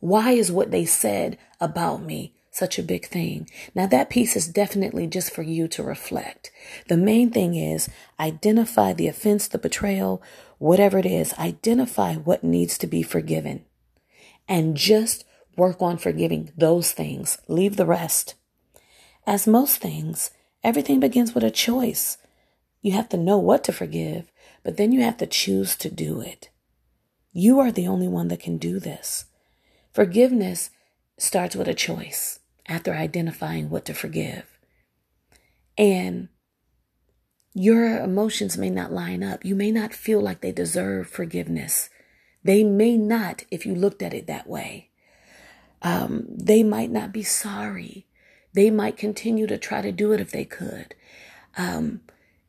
Why 0.00 0.32
is 0.32 0.52
what 0.52 0.70
they 0.70 0.84
said 0.84 1.38
about 1.60 2.02
me 2.02 2.34
such 2.50 2.78
a 2.78 2.82
big 2.82 3.06
thing? 3.06 3.48
Now, 3.74 3.86
that 3.86 4.10
piece 4.10 4.36
is 4.36 4.46
definitely 4.46 5.06
just 5.06 5.32
for 5.32 5.42
you 5.42 5.66
to 5.68 5.82
reflect. 5.82 6.50
The 6.88 6.96
main 6.96 7.30
thing 7.30 7.54
is 7.54 7.88
identify 8.20 8.92
the 8.92 9.08
offense, 9.08 9.48
the 9.48 9.58
betrayal, 9.58 10.22
whatever 10.58 10.98
it 10.98 11.06
is, 11.06 11.32
identify 11.34 12.14
what 12.14 12.44
needs 12.44 12.76
to 12.78 12.86
be 12.86 13.02
forgiven 13.02 13.64
and 14.48 14.76
just 14.76 15.24
work 15.56 15.80
on 15.80 15.96
forgiving 15.96 16.52
those 16.56 16.92
things. 16.92 17.38
Leave 17.48 17.76
the 17.76 17.86
rest. 17.86 18.34
As 19.26 19.46
most 19.46 19.78
things, 19.78 20.30
everything 20.62 21.00
begins 21.00 21.34
with 21.34 21.44
a 21.44 21.50
choice. 21.50 22.18
You 22.82 22.92
have 22.92 23.08
to 23.08 23.16
know 23.16 23.38
what 23.38 23.64
to 23.64 23.72
forgive, 23.72 24.30
but 24.66 24.78
then 24.78 24.90
you 24.90 25.00
have 25.02 25.16
to 25.18 25.28
choose 25.28 25.76
to 25.76 25.88
do 25.88 26.20
it. 26.20 26.50
You 27.32 27.60
are 27.60 27.70
the 27.70 27.86
only 27.86 28.08
one 28.08 28.26
that 28.26 28.40
can 28.40 28.58
do 28.58 28.80
this. 28.80 29.26
Forgiveness 29.92 30.70
starts 31.16 31.54
with 31.54 31.68
a 31.68 31.72
choice 31.72 32.40
after 32.66 32.92
identifying 32.92 33.70
what 33.70 33.84
to 33.84 33.94
forgive. 33.94 34.58
And 35.78 36.30
your 37.54 37.96
emotions 38.02 38.58
may 38.58 38.68
not 38.68 38.92
line 38.92 39.22
up. 39.22 39.44
You 39.44 39.54
may 39.54 39.70
not 39.70 39.94
feel 39.94 40.20
like 40.20 40.40
they 40.40 40.50
deserve 40.50 41.06
forgiveness. 41.06 41.88
They 42.42 42.64
may 42.64 42.96
not, 42.96 43.44
if 43.52 43.66
you 43.66 43.72
looked 43.72 44.02
at 44.02 44.14
it 44.14 44.26
that 44.26 44.48
way. 44.48 44.90
Um, 45.80 46.26
they 46.28 46.64
might 46.64 46.90
not 46.90 47.12
be 47.12 47.22
sorry. 47.22 48.08
They 48.52 48.70
might 48.70 48.96
continue 48.96 49.46
to 49.46 49.58
try 49.58 49.80
to 49.80 49.92
do 49.92 50.10
it 50.10 50.20
if 50.20 50.32
they 50.32 50.44
could. 50.44 50.96
Um, 51.56 52.00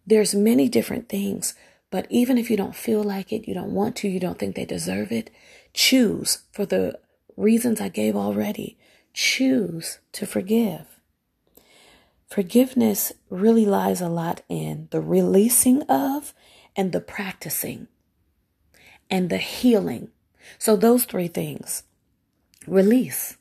there's 0.08 0.34
many 0.34 0.68
different 0.68 1.10
things, 1.10 1.54
but 1.90 2.08
even 2.10 2.38
if 2.38 2.50
you 2.50 2.58
don't 2.58 2.76
feel 2.76 3.04
like 3.04 3.32
it, 3.32 3.48
you 3.48 3.54
don't 3.54 3.74
want 3.74 3.96
to, 3.98 4.08
you 4.08 4.20
don't 4.20 4.38
think 4.38 4.56
they 4.56 4.66
deserve 4.66 5.12
it, 5.12 5.30
choose 5.74 6.40
for 6.52 6.66
the 6.66 7.00
reasons 7.36 7.80
I 7.80 7.90
gave 7.90 8.16
already, 8.16 8.78
choose 9.14 10.00
to 10.14 10.26
forgive. 10.26 10.86
Forgiveness 12.28 13.14
really 13.30 13.66
lies 13.66 14.02
a 14.02 14.10
lot 14.10 14.42
in 14.50 14.90
the 14.92 15.00
releasing 15.00 15.82
of 15.84 16.34
and 16.76 16.92
the 16.92 17.00
practicing 17.00 17.88
and 19.10 19.30
the 19.30 19.38
healing. 19.38 20.10
So, 20.60 20.76
those 20.76 21.06
three 21.06 21.28
things 21.30 21.84
release. 22.68 23.38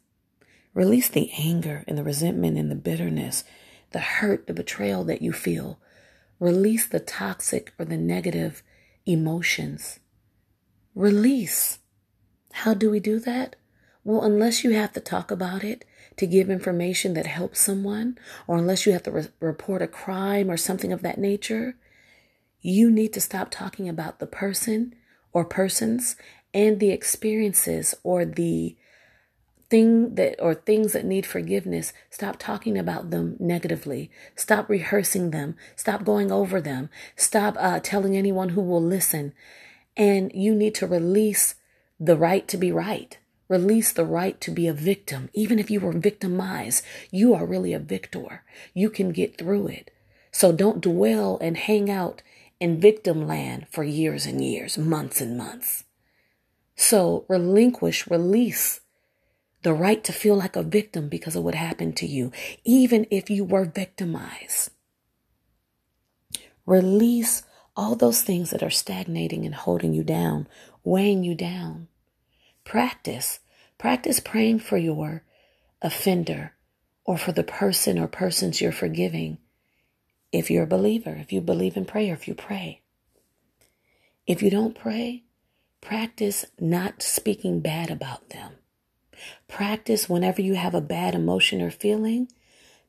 Release 0.73 1.09
the 1.09 1.31
anger 1.39 1.85
and 1.89 1.97
the 1.97 2.05
resentment 2.05 2.59
and 2.59 2.71
the 2.71 2.77
bitterness, 2.77 3.45
the 3.91 3.99
hurt, 3.99 4.47
the 4.47 4.55
betrayal 4.55 5.05
that 5.05 5.23
you 5.23 5.33
feel. 5.33 5.79
Release 6.39 6.87
the 6.87 7.01
toxic 7.01 7.73
or 7.79 7.85
the 7.85 7.97
negative 7.97 8.63
emotions. 9.07 10.01
Release. 10.95 11.79
How 12.53 12.75
do 12.75 12.91
we 12.91 13.01
do 13.01 13.19
that? 13.21 13.57
Well, 14.05 14.23
unless 14.23 14.63
you 14.63 14.71
have 14.71 14.93
to 14.93 15.01
talk 15.01 15.31
about 15.31 15.65
it 15.65 15.85
to 16.17 16.27
give 16.27 16.49
information 16.49 17.15
that 17.15 17.27
helps 17.27 17.61
someone, 17.61 18.19
or 18.47 18.57
unless 18.57 18.87
you 18.87 18.93
have 18.93 19.03
to 19.05 19.11
re- 19.11 19.29
report 19.41 19.83
a 19.83 19.87
crime 19.87 20.51
or 20.51 20.57
something 20.57 20.93
of 20.93 21.03
that 21.03 21.19
nature, 21.19 21.77
you 22.61 22.91
need 22.91 23.13
to 23.13 23.21
stop 23.21 23.51
talking 23.51 23.89
about 23.89 24.19
the 24.19 24.27
person 24.27 24.95
or 25.33 25.45
persons 25.45 26.17
and 26.55 26.81
the 26.81 26.91
experiences 26.91 27.95
or 28.03 28.25
the 28.25 28.77
thing 29.69 30.15
that 30.15 30.37
or 30.41 30.55
things 30.55 30.93
that 30.93 31.05
need 31.05 31.27
forgiveness 31.27 31.93
stop 32.11 32.37
talking 32.39 32.79
about 32.79 33.11
them 33.11 33.37
negatively 33.39 34.11
stop 34.35 34.69
rehearsing 34.69 35.31
them 35.31 35.57
stop 35.75 36.05
going 36.05 36.31
over 36.31 36.61
them 36.61 36.89
stop 37.17 37.57
uh, 37.59 37.81
telling 37.83 38.17
anyone 38.17 38.51
who 38.51 38.61
will 38.61 38.83
listen 38.83 39.33
and 39.97 40.31
you 40.35 40.55
need 40.55 40.75
to 40.75 40.87
release 40.87 41.57
the 41.99 42.17
right 42.17 42.47
to 42.47 42.57
be 42.57 42.71
right 42.71 43.19
Release 43.49 43.93
the 43.93 44.05
right 44.05 44.41
to 44.41 44.51
be 44.51 44.67
a 44.67 44.73
victim. 44.73 45.31
Even 45.33 45.59
if 45.59 45.71
you 45.71 45.79
were 45.79 45.93
victimized, 45.93 46.85
you 47.13 47.33
are 47.35 47.47
really 47.47 47.73
a 47.73 47.79
victor. 47.79 48.43
You 48.75 48.91
can 48.91 49.13
get 49.13 49.39
through 49.39 49.69
it. 49.69 49.93
So 50.33 50.51
don't 50.51 50.81
dwell 50.81 51.39
and 51.41 51.57
hang 51.57 51.89
out 51.89 52.23
in 52.59 52.81
victim 52.81 53.27
land 53.27 53.67
for 53.71 53.85
years 53.85 54.27
and 54.27 54.43
years, 54.43 54.77
months 54.77 55.21
and 55.21 55.39
months. 55.39 55.85
So 56.75 57.25
relinquish, 57.29 58.09
release 58.09 58.81
the 59.63 59.75
right 59.75 60.03
to 60.05 60.13
feel 60.13 60.37
like 60.37 60.57
a 60.57 60.63
victim 60.63 61.09
because 61.09 61.37
of 61.37 61.43
what 61.43 61.55
happened 61.55 61.97
to 61.97 62.07
you, 62.07 62.33
even 62.65 63.07
if 63.11 63.31
you 63.31 63.45
were 63.45 63.65
victimized. 63.65 64.71
Release 66.65 67.43
all 67.77 67.95
those 67.95 68.23
things 68.23 68.51
that 68.51 68.63
are 68.63 68.71
stagnating 68.71 69.45
and 69.45 69.55
holding 69.55 69.93
you 69.93 70.03
down, 70.03 70.49
weighing 70.83 71.23
you 71.23 71.35
down. 71.35 71.89
Practice. 72.65 73.41
Practice 73.79 74.21
praying 74.21 74.61
for 74.61 74.79
your 74.79 75.23
offender 75.83 76.55
or 77.05 77.19
for 77.19 77.33
the 77.33 77.45
person 77.45 77.99
or 77.99 78.09
persons 78.09 78.61
you're 78.61 78.73
forgiving. 78.73 79.39
If 80.33 80.51
you're 80.51 80.65
a 80.65 80.69
believer, 80.69 81.15
if 81.15 81.33
you 81.33 81.41
believe 81.41 81.77
in 81.77 81.85
prayer, 81.85 82.15
if 82.15 82.27
you 82.27 82.35
pray. 82.35 82.83
If 84.27 84.43
you 84.43 84.51
don't 84.51 84.77
pray, 84.77 85.25
practice 85.81 86.47
not 86.59 87.03
speaking 87.03 87.61
bad 87.61 87.91
about 87.91 88.31
them. 88.31 88.55
Practice 89.49 90.09
whenever 90.09 90.43
you 90.43 90.55
have 90.55 90.75
a 90.75 90.81
bad 90.81 91.15
emotion 91.15 91.61
or 91.63 91.71
feeling, 91.71 92.29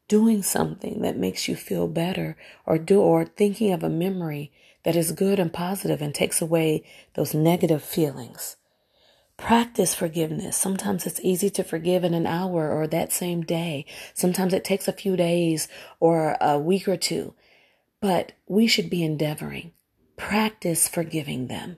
doing 0.08 0.42
something 0.42 1.02
that 1.02 1.18
makes 1.18 1.48
you 1.48 1.56
feel 1.56 1.88
better 1.88 2.38
or 2.66 2.78
do 2.78 3.00
or 3.00 3.26
thinking 3.26 3.72
of 3.72 3.84
a 3.84 3.90
memory 3.90 4.52
that 4.84 4.96
is 4.96 5.12
good 5.12 5.40
and 5.40 5.52
positive 5.52 6.02
and 6.02 6.16
takes 6.16 6.42
away 6.42 6.84
those 7.16 7.34
negative 7.34 7.84
feelings. 7.84 8.56
Practice 9.38 9.94
forgiveness. 9.94 10.58
Sometimes 10.58 11.06
it's 11.06 11.20
easy 11.22 11.50
to 11.52 11.64
forgive 11.64 12.04
in 12.04 12.14
an 12.14 12.26
hour 12.26 12.72
or 12.72 12.88
that 12.88 13.12
same 13.12 13.44
day. 13.44 13.86
Sometimes 14.14 14.54
it 14.54 14.64
takes 14.64 14.88
a 14.88 14.94
few 14.94 15.16
days 15.16 15.68
or 16.00 16.38
a 16.42 16.58
week 16.58 16.88
or 16.88 16.98
two. 16.98 17.36
But 18.02 18.32
we 18.48 18.66
should 18.66 18.90
be 18.90 19.04
endeavoring. 19.04 19.74
Practice 20.16 20.88
forgiving 20.88 21.48
them. 21.48 21.78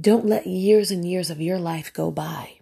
Don't 0.00 0.26
let 0.26 0.46
years 0.46 0.90
and 0.90 1.04
years 1.04 1.28
of 1.28 1.40
your 1.40 1.58
life 1.58 1.92
go 1.92 2.10
by. 2.10 2.60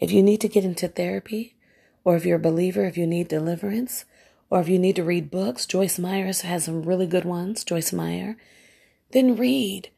If 0.00 0.12
you 0.12 0.22
need 0.22 0.40
to 0.42 0.48
get 0.48 0.64
into 0.64 0.88
therapy, 0.88 1.56
or 2.04 2.16
if 2.16 2.24
you're 2.24 2.36
a 2.36 2.40
believer, 2.40 2.84
if 2.84 2.96
you 2.96 3.06
need 3.06 3.28
deliverance, 3.28 4.04
or 4.50 4.60
if 4.60 4.68
you 4.68 4.78
need 4.78 4.96
to 4.96 5.04
read 5.04 5.30
books, 5.30 5.66
Joyce 5.66 5.98
Myers 5.98 6.42
has 6.42 6.64
some 6.64 6.82
really 6.82 7.06
good 7.06 7.24
ones, 7.24 7.64
Joyce 7.64 7.92
Meyer, 7.92 8.36
then 9.12 9.36
read. 9.36 9.90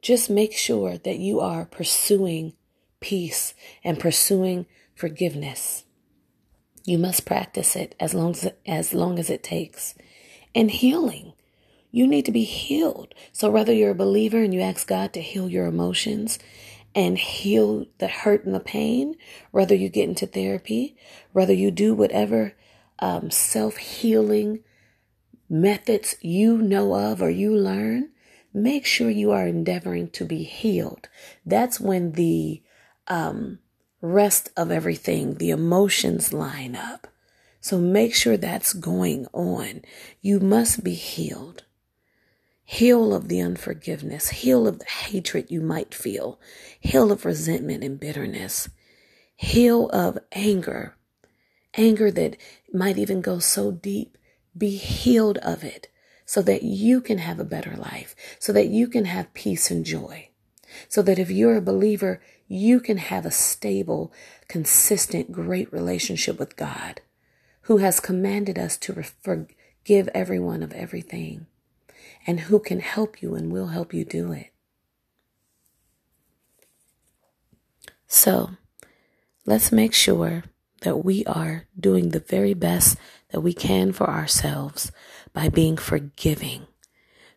Just 0.00 0.28
make 0.28 0.52
sure 0.52 0.98
that 0.98 1.18
you 1.18 1.38
are 1.40 1.64
pursuing 1.64 2.54
peace, 3.02 3.52
and 3.84 4.00
pursuing 4.00 4.64
forgiveness. 4.94 5.84
You 6.84 6.96
must 6.96 7.26
practice 7.26 7.76
it 7.76 7.94
as 8.00 8.14
long 8.14 8.30
as, 8.30 8.50
as 8.66 8.94
long 8.94 9.18
as 9.18 9.28
it 9.28 9.42
takes. 9.42 9.94
And 10.54 10.70
healing. 10.70 11.34
You 11.90 12.06
need 12.06 12.24
to 12.24 12.32
be 12.32 12.44
healed. 12.44 13.14
So 13.32 13.50
whether 13.50 13.72
you're 13.72 13.90
a 13.90 13.94
believer 13.94 14.42
and 14.42 14.54
you 14.54 14.60
ask 14.60 14.86
God 14.86 15.12
to 15.12 15.20
heal 15.20 15.50
your 15.50 15.66
emotions 15.66 16.38
and 16.94 17.18
heal 17.18 17.86
the 17.98 18.08
hurt 18.08 18.44
and 18.44 18.54
the 18.54 18.60
pain, 18.60 19.14
whether 19.50 19.74
you 19.74 19.88
get 19.88 20.08
into 20.08 20.26
therapy, 20.26 20.96
whether 21.32 21.52
you 21.52 21.70
do 21.70 21.94
whatever 21.94 22.54
um, 22.98 23.30
self 23.30 23.76
healing 23.76 24.62
methods 25.48 26.16
you 26.20 26.56
know 26.58 26.94
of 26.94 27.20
or 27.20 27.30
you 27.30 27.54
learn, 27.54 28.10
make 28.54 28.86
sure 28.86 29.10
you 29.10 29.30
are 29.30 29.46
endeavoring 29.46 30.08
to 30.10 30.24
be 30.24 30.42
healed. 30.42 31.08
That's 31.44 31.80
when 31.80 32.12
the 32.12 32.62
um, 33.08 33.58
rest 34.00 34.50
of 34.56 34.70
everything, 34.70 35.34
the 35.34 35.50
emotions 35.50 36.32
line 36.32 36.74
up. 36.76 37.06
So 37.60 37.78
make 37.78 38.14
sure 38.14 38.36
that's 38.36 38.72
going 38.72 39.26
on. 39.32 39.82
You 40.20 40.40
must 40.40 40.82
be 40.82 40.94
healed. 40.94 41.64
Heal 42.64 43.14
of 43.14 43.28
the 43.28 43.40
unforgiveness, 43.40 44.28
heal 44.28 44.66
of 44.66 44.78
the 44.78 44.84
hatred 44.86 45.50
you 45.50 45.60
might 45.60 45.94
feel, 45.94 46.40
heal 46.80 47.12
of 47.12 47.24
resentment 47.24 47.84
and 47.84 47.98
bitterness, 47.98 48.68
heal 49.36 49.88
of 49.90 50.18
anger, 50.32 50.96
anger 51.74 52.10
that 52.10 52.36
might 52.72 52.98
even 52.98 53.20
go 53.20 53.38
so 53.38 53.70
deep. 53.70 54.16
Be 54.56 54.76
healed 54.76 55.38
of 55.38 55.64
it 55.64 55.88
so 56.26 56.42
that 56.42 56.62
you 56.62 57.00
can 57.00 57.18
have 57.18 57.40
a 57.40 57.44
better 57.44 57.74
life, 57.76 58.14
so 58.38 58.52
that 58.52 58.68
you 58.68 58.86
can 58.86 59.06
have 59.06 59.34
peace 59.34 59.70
and 59.70 59.84
joy, 59.84 60.28
so 60.88 61.02
that 61.02 61.18
if 61.18 61.30
you're 61.30 61.56
a 61.56 61.62
believer, 61.62 62.22
you 62.48 62.80
can 62.80 62.98
have 62.98 63.24
a 63.26 63.30
stable, 63.30 64.12
consistent, 64.48 65.32
great 65.32 65.72
relationship 65.72 66.38
with 66.38 66.56
God, 66.56 67.00
who 67.62 67.78
has 67.78 68.00
commanded 68.00 68.58
us 68.58 68.76
to 68.78 69.02
forgive 69.02 70.08
everyone 70.14 70.62
of 70.62 70.72
everything, 70.72 71.46
and 72.26 72.40
who 72.40 72.58
can 72.58 72.80
help 72.80 73.22
you 73.22 73.34
and 73.34 73.52
will 73.52 73.68
help 73.68 73.92
you 73.92 74.04
do 74.04 74.32
it. 74.32 74.52
So, 78.06 78.50
let's 79.46 79.72
make 79.72 79.94
sure 79.94 80.44
that 80.82 81.04
we 81.04 81.24
are 81.24 81.66
doing 81.78 82.10
the 82.10 82.20
very 82.20 82.54
best 82.54 82.98
that 83.30 83.40
we 83.40 83.54
can 83.54 83.92
for 83.92 84.08
ourselves 84.08 84.92
by 85.32 85.48
being 85.48 85.76
forgiving. 85.76 86.66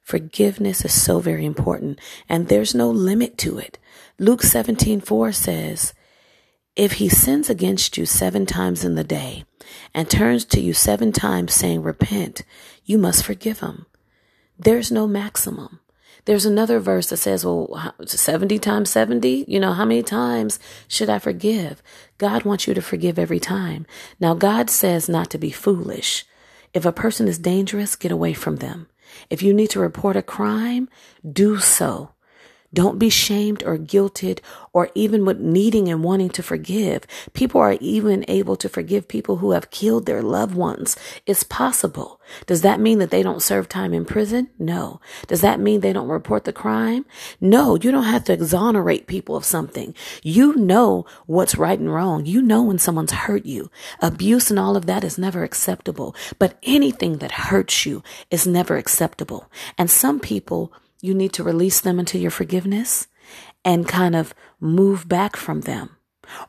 Forgiveness 0.03 0.83
is 0.85 0.93
so 0.93 1.19
very 1.19 1.45
important 1.45 1.99
and 2.27 2.47
there's 2.47 2.75
no 2.75 2.89
limit 2.89 3.37
to 3.39 3.57
it. 3.57 3.79
Luke 4.19 4.43
17, 4.43 5.01
4 5.01 5.31
says, 5.31 5.93
if 6.75 6.93
he 6.93 7.07
sins 7.07 7.49
against 7.49 7.97
you 7.97 8.05
seven 8.05 8.45
times 8.45 8.83
in 8.83 8.95
the 8.95 9.03
day 9.03 9.45
and 9.93 10.09
turns 10.09 10.43
to 10.45 10.59
you 10.59 10.73
seven 10.73 11.13
times 11.13 11.53
saying, 11.53 11.81
repent, 11.81 12.43
you 12.83 12.97
must 12.97 13.23
forgive 13.23 13.61
him. 13.61 13.85
There's 14.57 14.91
no 14.91 15.07
maximum. 15.07 15.79
There's 16.25 16.45
another 16.45 16.79
verse 16.79 17.09
that 17.09 17.17
says, 17.17 17.45
well, 17.45 17.93
70 18.03 18.57
times 18.57 18.89
70, 18.89 19.45
you 19.47 19.59
know, 19.59 19.73
how 19.73 19.85
many 19.85 20.01
times 20.01 20.59
should 20.87 21.09
I 21.09 21.19
forgive? 21.19 21.83
God 22.17 22.45
wants 22.45 22.67
you 22.67 22.73
to 22.73 22.81
forgive 22.81 23.19
every 23.19 23.39
time. 23.39 23.85
Now, 24.19 24.33
God 24.33 24.71
says 24.71 25.07
not 25.07 25.29
to 25.31 25.37
be 25.37 25.51
foolish. 25.51 26.25
If 26.73 26.83
a 26.83 26.91
person 26.91 27.27
is 27.27 27.37
dangerous, 27.37 27.95
get 27.95 28.11
away 28.11 28.33
from 28.33 28.55
them. 28.55 28.87
If 29.29 29.43
you 29.43 29.53
need 29.53 29.69
to 29.69 29.79
report 29.79 30.15
a 30.15 30.23
crime, 30.23 30.89
do 31.31 31.59
so. 31.59 32.14
Don't 32.75 32.99
be 32.99 33.09
shamed 33.09 33.63
or 33.63 33.77
guilted 33.77 34.39
or 34.73 34.89
even 34.93 35.23
with 35.23 35.39
needing 35.39 35.87
and 35.87 36.03
wanting 36.03 36.29
to 36.31 36.43
forgive. 36.43 37.07
People 37.31 37.61
are 37.61 37.77
even 37.79 38.25
able 38.27 38.57
to 38.57 38.67
forgive 38.67 39.07
people 39.07 39.37
who 39.37 39.51
have 39.51 39.71
killed 39.71 40.05
their 40.05 40.21
loved 40.21 40.53
ones. 40.53 40.97
It's 41.25 41.43
possible. 41.43 42.19
Does 42.47 42.63
that 42.63 42.81
mean 42.81 42.99
that 42.99 43.11
they 43.11 43.23
don't 43.23 43.41
serve 43.41 43.69
time 43.69 43.93
in 43.93 44.03
prison? 44.03 44.49
No. 44.59 44.99
Does 45.27 45.39
that 45.39 45.61
mean 45.61 45.79
they 45.79 45.93
don't 45.93 46.09
report 46.09 46.43
the 46.43 46.51
crime? 46.51 47.05
No, 47.39 47.77
you 47.77 47.91
don't 47.91 48.03
have 48.03 48.25
to 48.25 48.33
exonerate 48.33 49.07
people 49.07 49.37
of 49.37 49.45
something. 49.45 49.95
You 50.21 50.53
know 50.57 51.05
what's 51.27 51.55
right 51.55 51.79
and 51.79 51.93
wrong. 51.93 52.25
You 52.25 52.41
know 52.41 52.61
when 52.63 52.77
someone's 52.77 53.13
hurt 53.13 53.45
you. 53.45 53.71
Abuse 54.01 54.49
and 54.49 54.59
all 54.59 54.75
of 54.75 54.85
that 54.87 55.05
is 55.05 55.17
never 55.17 55.45
acceptable, 55.45 56.13
but 56.39 56.59
anything 56.63 57.19
that 57.19 57.31
hurts 57.31 57.85
you 57.85 58.03
is 58.29 58.45
never 58.45 58.75
acceptable. 58.75 59.49
And 59.77 59.89
some 59.89 60.19
people 60.19 60.73
you 61.05 61.13
need 61.13 61.33
to 61.33 61.43
release 61.43 61.79
them 61.79 61.99
into 61.99 62.17
your 62.17 62.31
forgiveness 62.31 63.07
and 63.63 63.87
kind 63.87 64.15
of 64.15 64.33
move 64.59 65.07
back 65.07 65.35
from 65.35 65.61
them. 65.61 65.95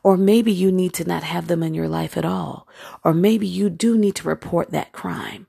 Or 0.03 0.17
maybe 0.17 0.51
you 0.51 0.71
need 0.71 0.93
to 0.93 1.05
not 1.05 1.23
have 1.23 1.47
them 1.47 1.63
in 1.63 1.73
your 1.73 1.87
life 1.87 2.17
at 2.17 2.25
all. 2.25 2.67
Or 3.03 3.13
maybe 3.13 3.47
you 3.47 3.69
do 3.69 3.97
need 3.97 4.15
to 4.15 4.27
report 4.27 4.71
that 4.71 4.91
crime. 4.91 5.47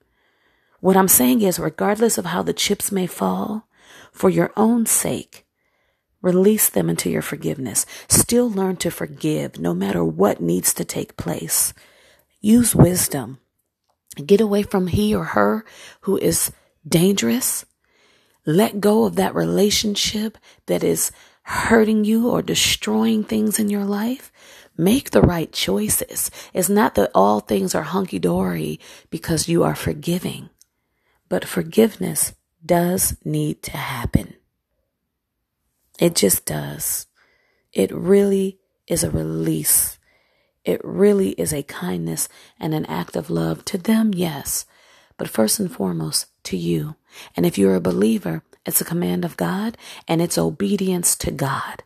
What 0.80 0.96
I'm 0.96 1.08
saying 1.08 1.42
is, 1.42 1.58
regardless 1.58 2.18
of 2.18 2.26
how 2.26 2.42
the 2.42 2.52
chips 2.52 2.92
may 2.92 3.06
fall, 3.06 3.68
for 4.12 4.30
your 4.30 4.52
own 4.56 4.86
sake, 4.86 5.46
release 6.22 6.68
them 6.68 6.90
into 6.90 7.10
your 7.10 7.22
forgiveness. 7.22 7.86
Still 8.08 8.50
learn 8.50 8.76
to 8.76 8.90
forgive 8.90 9.58
no 9.58 9.74
matter 9.74 10.04
what 10.04 10.40
needs 10.40 10.74
to 10.74 10.84
take 10.84 11.16
place. 11.16 11.72
Use 12.40 12.74
wisdom. 12.74 13.38
Get 14.24 14.40
away 14.40 14.62
from 14.62 14.88
he 14.88 15.14
or 15.14 15.24
her 15.24 15.64
who 16.02 16.16
is 16.16 16.52
dangerous 16.86 17.64
let 18.48 18.80
go 18.80 19.04
of 19.04 19.16
that 19.16 19.34
relationship 19.34 20.38
that 20.64 20.82
is 20.82 21.12
hurting 21.42 22.06
you 22.06 22.30
or 22.30 22.40
destroying 22.40 23.22
things 23.22 23.58
in 23.58 23.68
your 23.68 23.84
life. 23.84 24.32
Make 24.74 25.10
the 25.10 25.20
right 25.20 25.52
choices. 25.52 26.30
It's 26.54 26.70
not 26.70 26.94
that 26.94 27.10
all 27.14 27.40
things 27.40 27.74
are 27.74 27.82
hunky 27.82 28.18
dory 28.18 28.80
because 29.10 29.50
you 29.50 29.64
are 29.64 29.74
forgiving, 29.74 30.48
but 31.28 31.44
forgiveness 31.44 32.32
does 32.64 33.18
need 33.22 33.62
to 33.64 33.76
happen. 33.76 34.32
It 35.98 36.16
just 36.16 36.46
does. 36.46 37.06
It 37.74 37.92
really 37.92 38.60
is 38.86 39.04
a 39.04 39.10
release. 39.10 39.98
It 40.64 40.80
really 40.82 41.32
is 41.32 41.52
a 41.52 41.62
kindness 41.64 42.30
and 42.58 42.72
an 42.72 42.86
act 42.86 43.14
of 43.14 43.28
love 43.28 43.62
to 43.66 43.76
them, 43.76 44.14
yes, 44.14 44.64
but 45.18 45.28
first 45.28 45.60
and 45.60 45.70
foremost 45.70 46.28
to 46.44 46.56
you. 46.56 46.96
And 47.36 47.46
if 47.46 47.58
you're 47.58 47.74
a 47.74 47.80
believer, 47.80 48.42
it's 48.66 48.80
a 48.80 48.84
command 48.84 49.24
of 49.24 49.36
God 49.36 49.76
and 50.06 50.20
it's 50.20 50.38
obedience 50.38 51.16
to 51.16 51.30
God. 51.30 51.82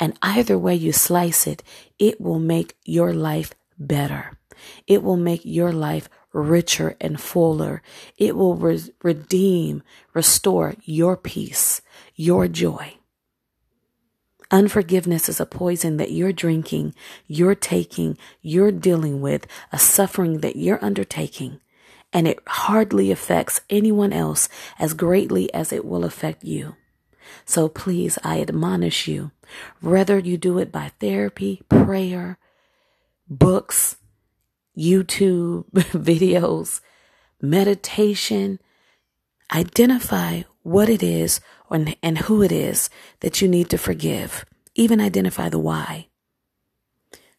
And 0.00 0.18
either 0.22 0.58
way 0.58 0.74
you 0.74 0.92
slice 0.92 1.46
it, 1.46 1.62
it 1.98 2.20
will 2.20 2.38
make 2.38 2.76
your 2.84 3.12
life 3.12 3.52
better. 3.78 4.38
It 4.86 5.02
will 5.02 5.16
make 5.16 5.42
your 5.44 5.72
life 5.72 6.08
richer 6.32 6.96
and 7.00 7.20
fuller. 7.20 7.82
It 8.16 8.36
will 8.36 8.54
re- 8.54 8.80
redeem, 9.02 9.82
restore 10.14 10.74
your 10.84 11.16
peace, 11.16 11.82
your 12.14 12.48
joy. 12.48 12.94
Unforgiveness 14.50 15.28
is 15.28 15.40
a 15.40 15.46
poison 15.46 15.96
that 15.96 16.12
you're 16.12 16.32
drinking, 16.32 16.94
you're 17.26 17.54
taking, 17.54 18.18
you're 18.42 18.72
dealing 18.72 19.22
with, 19.22 19.46
a 19.72 19.78
suffering 19.78 20.40
that 20.40 20.56
you're 20.56 20.84
undertaking 20.84 21.60
and 22.12 22.28
it 22.28 22.38
hardly 22.46 23.10
affects 23.10 23.60
anyone 23.70 24.12
else 24.12 24.48
as 24.78 24.94
greatly 24.94 25.52
as 25.54 25.72
it 25.72 25.84
will 25.84 26.04
affect 26.04 26.44
you. 26.44 26.76
So 27.44 27.68
please, 27.68 28.18
I 28.22 28.40
admonish 28.40 29.08
you, 29.08 29.30
whether 29.80 30.18
you 30.18 30.36
do 30.36 30.58
it 30.58 30.70
by 30.70 30.92
therapy, 31.00 31.62
prayer, 31.68 32.38
books, 33.28 33.96
YouTube 34.76 35.70
videos, 35.72 36.80
meditation, 37.40 38.58
identify 39.52 40.42
what 40.62 40.88
it 40.88 41.02
is 41.02 41.40
and 41.70 42.18
who 42.18 42.42
it 42.42 42.52
is 42.52 42.90
that 43.20 43.40
you 43.40 43.48
need 43.48 43.70
to 43.70 43.78
forgive. 43.78 44.44
Even 44.74 45.00
identify 45.00 45.48
the 45.48 45.58
why 45.58 46.08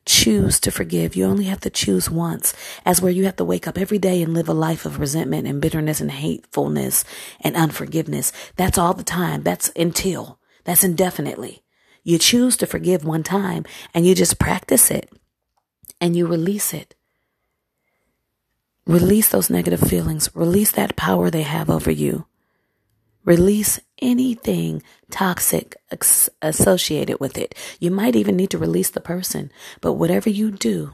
choose 0.05 0.59
to 0.61 0.71
forgive. 0.71 1.15
You 1.15 1.25
only 1.25 1.45
have 1.45 1.61
to 1.61 1.69
choose 1.69 2.09
once, 2.09 2.53
as 2.85 3.01
where 3.01 3.11
you 3.11 3.25
have 3.25 3.37
to 3.37 3.45
wake 3.45 3.67
up 3.67 3.77
every 3.77 3.99
day 3.99 4.21
and 4.21 4.33
live 4.33 4.49
a 4.49 4.53
life 4.53 4.85
of 4.85 4.99
resentment 4.99 5.47
and 5.47 5.61
bitterness 5.61 6.01
and 6.01 6.11
hatefulness 6.11 7.05
and 7.39 7.55
unforgiveness. 7.55 8.31
That's 8.55 8.77
all 8.77 8.93
the 8.93 9.03
time. 9.03 9.43
That's 9.43 9.71
until. 9.75 10.39
That's 10.65 10.83
indefinitely. 10.83 11.63
You 12.03 12.17
choose 12.17 12.57
to 12.57 12.65
forgive 12.65 13.05
one 13.05 13.23
time 13.23 13.65
and 13.93 14.05
you 14.05 14.13
just 14.13 14.39
practice 14.39 14.91
it 14.91 15.09
and 16.01 16.15
you 16.15 16.27
release 16.27 16.73
it. 16.73 16.95
Release 18.85 19.29
those 19.29 19.49
negative 19.49 19.79
feelings. 19.79 20.29
Release 20.33 20.71
that 20.71 20.97
power 20.97 21.29
they 21.29 21.43
have 21.43 21.69
over 21.69 21.89
you. 21.89 22.25
Release 23.23 23.79
anything 24.03 24.83
toxic 25.09 25.75
associated 26.41 27.19
with 27.19 27.37
it. 27.37 27.55
You 27.79 27.89
might 27.89 28.15
even 28.15 28.35
need 28.35 28.51
to 28.51 28.57
release 28.57 28.89
the 28.89 29.01
person, 29.01 29.51
but 29.81 29.93
whatever 29.93 30.29
you 30.29 30.51
do, 30.51 30.91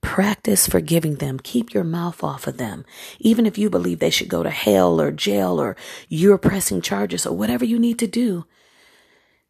practice 0.00 0.66
forgiving 0.66 1.16
them. 1.16 1.38
Keep 1.38 1.74
your 1.74 1.84
mouth 1.84 2.24
off 2.24 2.46
of 2.46 2.56
them. 2.56 2.84
Even 3.18 3.46
if 3.46 3.58
you 3.58 3.68
believe 3.68 3.98
they 3.98 4.10
should 4.10 4.28
go 4.28 4.42
to 4.42 4.50
hell 4.50 5.00
or 5.00 5.10
jail 5.10 5.60
or 5.60 5.76
you're 6.08 6.38
pressing 6.38 6.80
charges 6.80 7.26
or 7.26 7.36
whatever 7.36 7.64
you 7.64 7.78
need 7.78 7.98
to 7.98 8.06
do. 8.06 8.46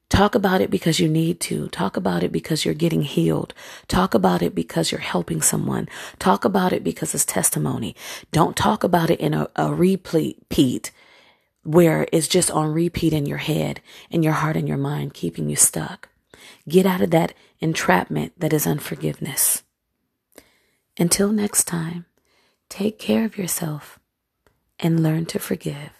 Talk 0.08 0.34
about 0.34 0.62
it 0.62 0.70
because 0.70 0.98
you 0.98 1.06
need 1.06 1.38
to. 1.40 1.68
Talk 1.68 1.98
about 1.98 2.22
it 2.22 2.32
because 2.32 2.64
you're 2.64 2.72
getting 2.72 3.02
healed. 3.02 3.52
Talk 3.88 4.14
about 4.14 4.40
it 4.40 4.54
because 4.54 4.90
you're 4.90 5.02
helping 5.02 5.42
someone. 5.42 5.86
Talk 6.18 6.46
about 6.46 6.72
it 6.72 6.82
because 6.82 7.14
it's 7.14 7.26
testimony. 7.26 7.94
Don't 8.32 8.56
talk 8.56 8.82
about 8.82 9.10
it 9.10 9.20
in 9.20 9.34
a, 9.34 9.48
a 9.54 9.74
repeat 9.74 10.90
where 11.68 12.06
it's 12.14 12.28
just 12.28 12.50
on 12.50 12.72
repeat 12.72 13.12
in 13.12 13.26
your 13.26 13.36
head, 13.36 13.82
in 14.08 14.22
your 14.22 14.32
heart, 14.32 14.56
and 14.56 14.66
your 14.66 14.78
mind, 14.78 15.12
keeping 15.12 15.50
you 15.50 15.56
stuck. 15.56 16.08
Get 16.66 16.86
out 16.86 17.02
of 17.02 17.10
that 17.10 17.34
entrapment 17.60 18.32
that 18.40 18.54
is 18.54 18.66
unforgiveness. 18.66 19.62
Until 20.98 21.30
next 21.30 21.64
time, 21.64 22.06
take 22.70 22.98
care 22.98 23.26
of 23.26 23.36
yourself 23.36 23.98
and 24.78 25.02
learn 25.02 25.26
to 25.26 25.38
forgive. 25.38 25.97